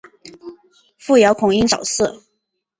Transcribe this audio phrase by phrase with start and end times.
[0.97, 2.23] 父姚孔瑛早逝。